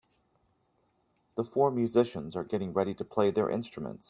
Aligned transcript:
The 1.35 1.43
four 1.43 1.69
musicians 1.69 2.35
are 2.35 2.43
getting 2.43 2.73
ready 2.73 2.95
to 2.95 3.05
play 3.05 3.29
their 3.29 3.51
instruments. 3.51 3.99